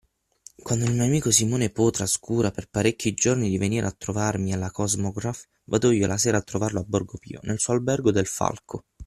[0.55, 4.71] Quando il mio amico Simone Pau trascura per parecchi giorni di venire a trovarmi alla
[4.71, 8.85] Kosmograph, vado io la sera a trovarlo a Borgo Pio, nel suo Albergo del Falco.